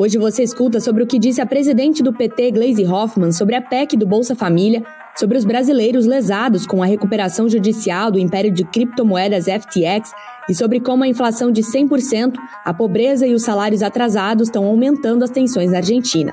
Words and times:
Hoje 0.00 0.16
você 0.16 0.44
escuta 0.44 0.78
sobre 0.78 1.02
o 1.02 1.06
que 1.08 1.18
disse 1.18 1.40
a 1.40 1.46
presidente 1.46 2.04
do 2.04 2.12
PT, 2.12 2.52
Gleisi 2.52 2.86
Hoffmann, 2.86 3.32
sobre 3.32 3.56
a 3.56 3.60
PEC 3.60 3.96
do 3.96 4.06
Bolsa 4.06 4.32
Família, 4.32 4.80
sobre 5.18 5.36
os 5.36 5.44
brasileiros 5.44 6.06
lesados 6.06 6.64
com 6.64 6.80
a 6.80 6.86
recuperação 6.86 7.48
judicial 7.48 8.08
do 8.08 8.16
império 8.16 8.52
de 8.52 8.62
criptomoedas 8.62 9.46
FTX 9.46 10.12
e 10.48 10.54
sobre 10.54 10.78
como 10.78 11.02
a 11.02 11.08
inflação 11.08 11.50
de 11.50 11.62
100%, 11.62 12.34
a 12.64 12.72
pobreza 12.72 13.26
e 13.26 13.34
os 13.34 13.42
salários 13.42 13.82
atrasados 13.82 14.46
estão 14.46 14.66
aumentando 14.66 15.24
as 15.24 15.30
tensões 15.30 15.72
na 15.72 15.78
Argentina. 15.78 16.32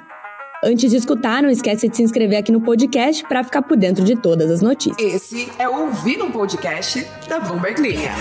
Antes 0.64 0.90
de 0.90 0.98
escutar, 0.98 1.44
não 1.44 1.50
esquece 1.50 1.90
de 1.90 1.96
se 1.96 2.04
inscrever 2.04 2.40
aqui 2.40 2.52
no 2.52 2.62
podcast 2.62 3.24
para 3.28 3.44
ficar 3.44 3.62
por 3.62 3.78
dentro 3.78 4.04
de 4.04 4.16
todas 4.16 4.50
as 4.50 4.62
notícias. 4.62 5.14
Esse 5.14 5.50
é 5.60 5.68
o 5.68 5.88
Ouvir 5.88 6.22
um 6.22 6.32
Podcast 6.32 7.06
da 7.28 7.40
Bloomberg 7.40 7.82
Linha. 7.82 8.12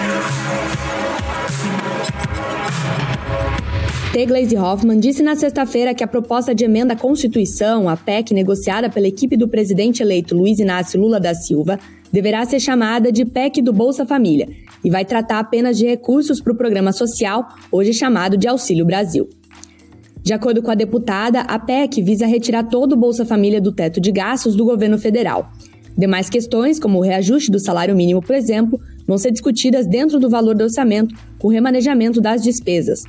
T. 4.12 4.26
Glaze 4.26 4.56
Hoffman 4.56 5.00
disse 5.00 5.22
na 5.22 5.34
sexta-feira 5.34 5.94
que 5.94 6.04
a 6.04 6.06
proposta 6.06 6.54
de 6.54 6.64
emenda 6.64 6.94
à 6.94 6.96
Constituição, 6.96 7.88
a 7.88 7.96
PEC 7.96 8.32
negociada 8.32 8.88
pela 8.88 9.08
equipe 9.08 9.36
do 9.36 9.48
presidente 9.48 10.02
eleito 10.02 10.36
Luiz 10.36 10.58
Inácio 10.58 11.00
Lula 11.00 11.18
da 11.18 11.34
Silva, 11.34 11.78
deverá 12.12 12.44
ser 12.44 12.60
chamada 12.60 13.10
de 13.10 13.24
PEC 13.24 13.60
do 13.60 13.72
Bolsa 13.72 14.06
Família 14.06 14.48
e 14.84 14.90
vai 14.90 15.04
tratar 15.04 15.40
apenas 15.40 15.76
de 15.76 15.86
recursos 15.86 16.40
para 16.40 16.52
o 16.52 16.56
programa 16.56 16.92
social, 16.92 17.48
hoje 17.72 17.92
chamado 17.92 18.36
de 18.36 18.46
Auxílio 18.46 18.84
Brasil. 18.84 19.28
De 20.24 20.32
acordo 20.32 20.62
com 20.62 20.70
a 20.70 20.74
deputada, 20.74 21.40
a 21.42 21.58
PEC 21.58 22.00
visa 22.00 22.26
retirar 22.26 22.62
todo 22.62 22.92
o 22.92 22.96
Bolsa 22.96 23.26
Família 23.26 23.60
do 23.60 23.70
teto 23.70 24.00
de 24.00 24.10
gastos 24.10 24.56
do 24.56 24.64
governo 24.64 24.96
federal. 24.96 25.52
Demais 25.98 26.30
questões, 26.30 26.80
como 26.80 26.98
o 26.98 27.02
reajuste 27.02 27.50
do 27.50 27.60
salário 27.60 27.94
mínimo, 27.94 28.22
por 28.22 28.34
exemplo, 28.34 28.80
vão 29.06 29.18
ser 29.18 29.30
discutidas 29.30 29.86
dentro 29.86 30.18
do 30.18 30.30
valor 30.30 30.54
do 30.54 30.64
orçamento, 30.64 31.14
com 31.38 31.48
o 31.48 31.50
remanejamento 31.50 32.22
das 32.22 32.42
despesas. 32.42 33.02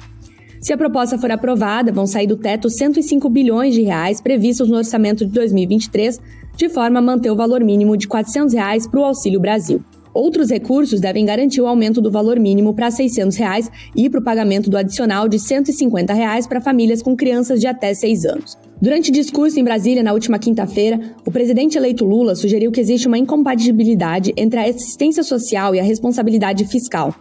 Se 0.60 0.74
a 0.74 0.78
proposta 0.78 1.18
for 1.18 1.32
aprovada, 1.32 1.90
vão 1.90 2.06
sair 2.06 2.28
do 2.28 2.36
teto 2.36 2.70
105 2.70 3.30
bilhões 3.30 3.74
de 3.74 3.82
reais 3.82 4.20
previstos 4.20 4.68
no 4.68 4.76
orçamento 4.76 5.26
de 5.26 5.32
2023, 5.32 6.20
de 6.58 6.68
forma 6.68 7.00
a 7.00 7.02
manter 7.02 7.32
o 7.32 7.36
valor 7.36 7.64
mínimo 7.64 7.96
de 7.96 8.10
400 8.10 8.54
reais 8.54 8.86
para 8.86 9.00
o 9.00 9.06
Auxílio 9.06 9.40
Brasil. 9.40 9.82
Outros 10.16 10.50
recursos 10.50 11.02
devem 11.02 11.26
garantir 11.26 11.60
o 11.60 11.68
aumento 11.68 12.00
do 12.00 12.10
valor 12.10 12.40
mínimo 12.40 12.74
para 12.74 12.90
600 12.90 13.36
reais 13.36 13.70
e 13.94 14.10
para 14.10 14.22
o 14.22 14.24
pagamento 14.24 14.70
do 14.70 14.78
adicional 14.78 15.28
de 15.28 15.38
150 15.38 16.14
reais 16.14 16.48
para 16.48 16.62
famílias 16.62 17.02
com 17.02 17.18
crianças 17.18 17.60
de 17.60 17.68
até 17.68 17.94
6 17.94 18.24
anos. 18.24 18.58
Durante 18.82 19.12
discurso 19.12 19.60
em 19.60 19.64
Brasília 19.64 20.02
na 20.02 20.14
última 20.14 20.40
quinta-feira, 20.40 21.02
o 21.26 21.32
presidente 21.32 21.78
eleito 21.78 22.06
Lula 22.06 22.34
sugeriu 22.34 22.72
que 22.72 22.80
existe 22.80 23.10
uma 23.10 23.18
incompatibilidade 23.18 24.34
entre 24.38 24.58
a 24.58 24.64
assistência 24.64 25.22
social 25.22 25.76
e 25.76 25.82
a 25.82 25.84
responsabilidade 25.84 26.64
fiscal. 26.64 27.14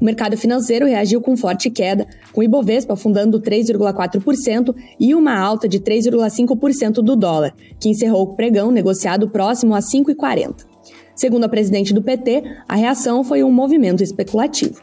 O 0.00 0.04
mercado 0.04 0.34
financeiro 0.34 0.86
reagiu 0.86 1.20
com 1.20 1.36
forte 1.36 1.68
queda, 1.68 2.06
com 2.32 2.40
o 2.40 2.44
Ibovespa 2.44 2.94
afundando 2.94 3.38
3,4% 3.38 4.74
e 4.98 5.14
uma 5.14 5.38
alta 5.38 5.68
de 5.68 5.78
3,5% 5.78 7.02
do 7.02 7.14
dólar, 7.14 7.54
que 7.78 7.90
encerrou 7.90 8.22
o 8.22 8.34
pregão 8.34 8.70
negociado 8.70 9.28
próximo 9.28 9.74
a 9.74 9.80
5,40. 9.80 10.69
Segundo 11.14 11.44
a 11.44 11.48
presidente 11.48 11.92
do 11.92 12.02
PT, 12.02 12.42
a 12.68 12.76
reação 12.76 13.22
foi 13.22 13.44
um 13.44 13.52
movimento 13.52 14.02
especulativo. 14.02 14.80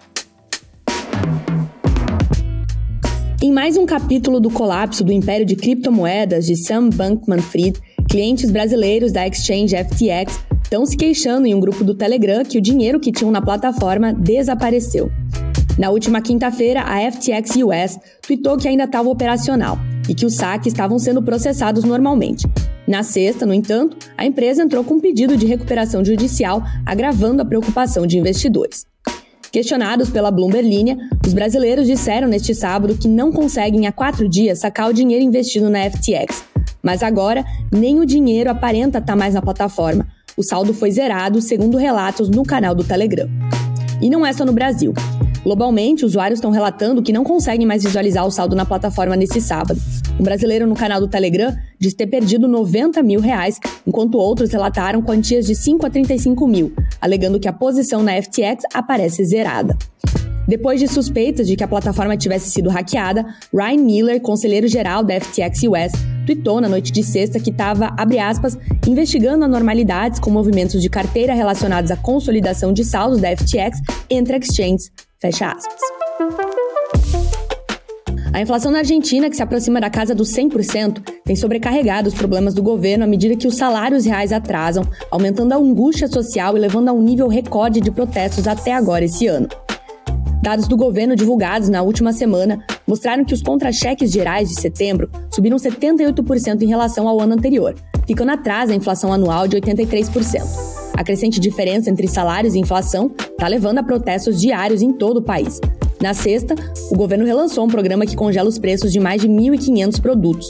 Em 3.41 3.51
mais 3.51 3.77
um 3.77 3.85
capítulo 3.85 4.39
do 4.39 4.49
colapso 4.49 5.03
do 5.03 5.11
império 5.11 5.45
de 5.45 5.55
criptomoedas 5.55 6.45
de 6.45 6.55
Sam 6.55 6.89
Bankman-Fried, 6.89 7.79
clientes 8.09 8.51
brasileiros 8.51 9.11
da 9.11 9.27
exchange 9.27 9.75
FTX 9.75 10.39
estão 10.63 10.85
se 10.85 10.97
queixando 10.97 11.47
em 11.47 11.53
um 11.53 11.59
grupo 11.59 11.83
do 11.83 11.95
Telegram 11.95 12.43
que 12.43 12.57
o 12.57 12.61
dinheiro 12.61 12.99
que 12.99 13.11
tinham 13.11 13.31
na 13.31 13.41
plataforma 13.41 14.13
desapareceu. 14.13 15.11
Na 15.77 15.89
última 15.91 16.21
quinta-feira, 16.21 16.81
a 16.81 17.11
FTX 17.11 17.55
US 17.57 17.99
tweetou 18.21 18.57
que 18.57 18.67
ainda 18.67 18.83
estava 18.85 19.09
operacional 19.09 19.77
e 20.07 20.15
que 20.15 20.25
os 20.25 20.35
saques 20.35 20.73
estavam 20.73 20.97
sendo 20.97 21.21
processados 21.21 21.83
normalmente. 21.83 22.47
Na 22.87 23.03
sexta, 23.03 23.45
no 23.45 23.53
entanto, 23.53 23.97
a 24.17 24.25
empresa 24.25 24.63
entrou 24.63 24.83
com 24.83 24.95
um 24.95 24.99
pedido 24.99 25.35
de 25.35 25.45
recuperação 25.45 26.03
judicial, 26.03 26.63
agravando 26.85 27.41
a 27.41 27.45
preocupação 27.45 28.07
de 28.07 28.17
investidores. 28.17 28.85
Questionados 29.51 30.09
pela 30.09 30.31
Bloomberg 30.31 30.67
Linha, 30.67 30.97
os 31.25 31.33
brasileiros 31.33 31.87
disseram 31.87 32.27
neste 32.27 32.53
sábado 32.53 32.97
que 32.97 33.07
não 33.07 33.31
conseguem 33.31 33.87
há 33.87 33.91
quatro 33.91 34.27
dias 34.27 34.59
sacar 34.59 34.89
o 34.89 34.93
dinheiro 34.93 35.23
investido 35.23 35.69
na 35.69 35.89
FTX. 35.89 36.43
Mas 36.81 37.01
agora, 37.01 37.43
nem 37.71 37.99
o 37.99 38.05
dinheiro 38.05 38.49
aparenta 38.49 38.99
estar 38.99 39.13
tá 39.13 39.15
mais 39.15 39.33
na 39.33 39.41
plataforma, 39.41 40.07
o 40.37 40.43
saldo 40.43 40.73
foi 40.73 40.91
zerado, 40.91 41.41
segundo 41.41 41.77
relatos 41.77 42.29
no 42.29 42.43
canal 42.43 42.75
do 42.75 42.83
Telegram. 42.83 43.27
E 43.99 44.09
não 44.09 44.23
é 44.23 44.31
só 44.31 44.45
no 44.45 44.53
Brasil. 44.53 44.93
Globalmente, 45.47 46.03
usuários 46.03 46.39
estão 46.39 46.51
relatando 46.51 47.01
que 47.01 47.13
não 47.13 47.23
conseguem 47.23 47.65
mais 47.65 47.81
visualizar 47.81 48.27
o 48.27 48.29
saldo 48.29 48.53
na 48.53 48.65
plataforma 48.65 49.15
nesse 49.15 49.39
sábado. 49.39 49.79
Um 50.19 50.23
brasileiro 50.23 50.67
no 50.67 50.75
canal 50.75 50.99
do 50.99 51.07
Telegram 51.07 51.55
diz 51.79 51.93
ter 51.93 52.05
perdido 52.07 52.49
90 52.49 53.01
mil 53.01 53.21
reais, 53.21 53.57
enquanto 53.87 54.17
outros 54.17 54.51
relataram 54.51 55.01
quantias 55.01 55.45
de 55.45 55.55
5 55.55 55.85
a 55.85 55.89
35 55.89 56.45
mil, 56.45 56.73
alegando 56.99 57.39
que 57.39 57.47
a 57.47 57.53
posição 57.53 58.03
na 58.03 58.21
FTX 58.21 58.65
aparece 58.73 59.23
zerada. 59.23 59.77
Depois 60.45 60.81
de 60.81 60.87
suspeitas 60.89 61.47
de 61.47 61.55
que 61.55 61.63
a 61.63 61.67
plataforma 61.67 62.17
tivesse 62.17 62.51
sido 62.51 62.69
hackeada, 62.69 63.25
Ryan 63.53 63.77
Miller, 63.77 64.21
conselheiro-geral 64.21 65.01
da 65.01 65.17
FTX 65.17 65.63
US, 65.63 66.16
tweetou 66.27 66.59
na 66.59 66.67
noite 66.67 66.91
de 66.91 67.03
sexta 67.03 67.39
que 67.39 67.49
estava, 67.49 67.93
abre 67.97 68.19
aspas, 68.19 68.57
investigando 68.85 69.45
anormalidades 69.45 70.19
com 70.19 70.29
movimentos 70.29 70.81
de 70.81 70.89
carteira 70.89 71.33
relacionados 71.33 71.89
à 71.89 71.95
consolidação 71.95 72.73
de 72.73 72.83
saldos 72.83 73.21
da 73.21 73.35
FTX 73.35 73.81
entre 74.09 74.37
exchanges, 74.37 74.91
fecha 75.21 75.51
aspas. 75.51 75.79
A 78.33 78.41
inflação 78.41 78.71
na 78.71 78.79
Argentina, 78.79 79.29
que 79.29 79.35
se 79.35 79.41
aproxima 79.41 79.79
da 79.79 79.89
casa 79.89 80.13
dos 80.13 80.29
100%, 80.31 81.01
tem 81.23 81.35
sobrecarregado 81.35 82.09
os 82.09 82.13
problemas 82.13 82.53
do 82.53 82.61
governo 82.61 83.05
à 83.05 83.07
medida 83.07 83.35
que 83.35 83.47
os 83.47 83.55
salários 83.55 84.05
reais 84.05 84.33
atrasam, 84.33 84.83
aumentando 85.09 85.53
a 85.53 85.57
angústia 85.57 86.07
social 86.07 86.55
e 86.55 86.59
levando 86.59 86.89
a 86.89 86.93
um 86.93 87.01
nível 87.01 87.27
recorde 87.27 87.79
de 87.79 87.89
protestos 87.89 88.47
até 88.47 88.73
agora 88.73 89.05
esse 89.05 89.27
ano. 89.27 89.47
Dados 90.43 90.67
do 90.67 90.77
governo 90.77 91.15
divulgados 91.15 91.69
na 91.69 91.81
última 91.81 92.13
semana 92.13 92.63
mostraram 92.87 93.25
que 93.25 93.33
os 93.33 93.41
contra-cheques 93.41 94.11
gerais 94.11 94.49
de 94.49 94.59
setembro 94.59 95.09
subiram 95.33 95.57
78% 95.57 96.61
em 96.61 96.67
relação 96.67 97.07
ao 97.07 97.19
ano 97.19 97.33
anterior, 97.33 97.75
ficando 98.07 98.31
atrás 98.31 98.69
da 98.69 98.75
inflação 98.75 99.11
anual 99.11 99.47
de 99.47 99.57
83%. 99.57 100.41
A 100.95 101.03
crescente 101.03 101.39
diferença 101.39 101.89
entre 101.91 102.07
salários 102.07 102.55
e 102.55 102.59
inflação 102.59 103.11
está 103.17 103.47
levando 103.47 103.77
a 103.79 103.83
protestos 103.83 104.41
diários 104.41 104.81
em 104.81 104.91
todo 104.91 105.17
o 105.17 105.21
país. 105.21 105.59
Na 106.01 106.13
sexta, 106.13 106.55
o 106.91 106.95
governo 106.95 107.25
relançou 107.25 107.65
um 107.65 107.67
programa 107.67 108.05
que 108.05 108.15
congela 108.15 108.47
os 108.47 108.57
preços 108.57 108.91
de 108.91 108.99
mais 108.99 109.21
de 109.21 109.27
1.500 109.27 110.01
produtos. 110.01 110.49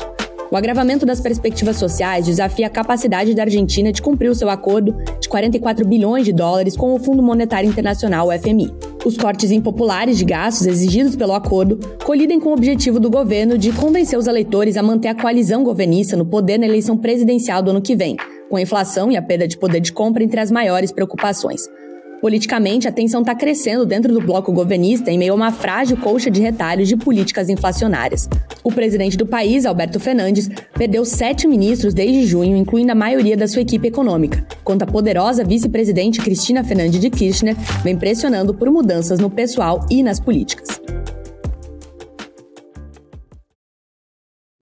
O 0.49 0.55
agravamento 0.55 1.05
das 1.05 1.19
perspectivas 1.19 1.75
sociais 1.75 2.25
desafia 2.25 2.67
a 2.67 2.69
capacidade 2.69 3.33
da 3.33 3.43
Argentina 3.43 3.91
de 3.91 4.01
cumprir 4.01 4.29
o 4.29 4.35
seu 4.35 4.49
acordo 4.49 4.95
de 5.19 5.27
44 5.27 5.85
bilhões 5.85 6.23
de 6.23 6.31
dólares 6.31 6.77
com 6.77 6.93
o 6.93 6.99
Fundo 6.99 7.21
Monetário 7.21 7.69
Internacional, 7.69 8.29
FMI. 8.31 8.73
Os 9.07 9.15
cortes 9.15 9.51
impopulares 9.51 10.17
de 10.17 10.25
gastos 10.25 10.67
exigidos 10.67 11.15
pelo 11.15 11.31
acordo 11.31 11.79
colidem 12.03 12.41
com 12.41 12.49
o 12.49 12.53
objetivo 12.53 12.99
do 12.99 13.09
governo 13.09 13.57
de 13.57 13.71
convencer 13.71 14.19
os 14.19 14.27
eleitores 14.27 14.75
a 14.75 14.83
manter 14.83 15.07
a 15.07 15.15
coalizão 15.15 15.63
governista 15.63 16.17
no 16.17 16.25
poder 16.25 16.57
na 16.57 16.65
eleição 16.65 16.97
presidencial 16.97 17.61
do 17.61 17.69
ano 17.71 17.81
que 17.81 17.95
vem, 17.95 18.17
com 18.49 18.57
a 18.57 18.61
inflação 18.61 19.09
e 19.09 19.15
a 19.15 19.21
perda 19.21 19.47
de 19.47 19.57
poder 19.57 19.79
de 19.79 19.93
compra 19.93 20.25
entre 20.25 20.41
as 20.41 20.51
maiores 20.51 20.91
preocupações. 20.91 21.69
Politicamente, 22.21 22.87
a 22.87 22.91
tensão 22.91 23.21
está 23.21 23.35
crescendo 23.35 23.85
dentro 23.85 24.11
do 24.11 24.19
bloco 24.19 24.51
governista 24.51 25.11
em 25.11 25.17
meio 25.17 25.33
a 25.33 25.35
uma 25.35 25.51
frágil 25.51 25.97
colcha 25.97 26.31
de 26.31 26.41
retalhos 26.41 26.87
de 26.87 26.97
políticas 26.97 27.47
inflacionárias. 27.47 28.27
O 28.63 28.71
presidente 28.71 29.15
do 29.15 29.25
país, 29.25 29.65
Alberto 29.65 29.99
Fernandes, 29.99 30.49
perdeu 30.73 31.05
sete 31.05 31.47
ministros 31.47 31.93
desde 31.93 32.25
junho, 32.25 32.57
incluindo 32.57 32.91
a 32.91 32.95
maioria 32.95 33.37
da 33.37 33.47
sua 33.47 33.61
equipe 33.61 33.87
econômica, 33.87 34.45
enquanto 34.61 34.83
a 34.83 34.87
poderosa 34.87 35.43
vice-presidente 35.43 36.19
Cristina 36.19 36.63
Fernandes 36.63 36.99
de 36.99 37.09
Kirchner 37.09 37.55
vem 37.83 37.95
pressionando 37.95 38.53
por 38.53 38.69
mudanças 38.71 39.19
no 39.19 39.29
pessoal 39.29 39.85
e 39.89 40.01
nas 40.01 40.19
políticas. 40.19 40.76